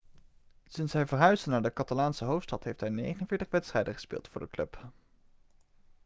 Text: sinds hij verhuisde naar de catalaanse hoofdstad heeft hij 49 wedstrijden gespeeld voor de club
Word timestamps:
sinds 0.67 0.93
hij 0.93 1.07
verhuisde 1.07 1.49
naar 1.49 1.61
de 1.61 1.73
catalaanse 1.73 2.25
hoofdstad 2.25 2.63
heeft 2.63 2.79
hij 2.79 2.89
49 2.89 3.49
wedstrijden 3.49 3.93
gespeeld 3.93 4.27
voor 4.27 4.41
de 4.41 4.49
club 4.49 4.87